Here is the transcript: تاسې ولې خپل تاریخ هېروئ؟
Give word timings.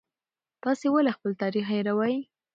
تاسې 0.63 0.85
ولې 0.93 1.11
خپل 1.17 1.31
تاریخ 1.41 1.65
هېروئ؟ 1.73 2.15